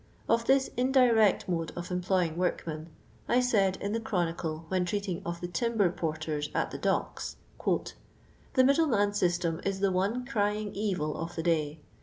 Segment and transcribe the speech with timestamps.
[0.27, 2.89] Of this indirect mode of employing workmen,
[3.29, 7.35] I said, in the CluonicUf when treating of the timber porters at the docks
[8.55, 11.81] :—''The middleman system is the one crying evil of the day.